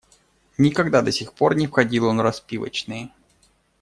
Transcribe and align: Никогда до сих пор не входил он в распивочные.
Никогда 0.57 1.03
до 1.03 1.11
сих 1.11 1.31
пор 1.31 1.53
не 1.55 1.67
входил 1.67 2.05
он 2.07 2.17
в 2.17 2.21
распивочные. 2.23 3.11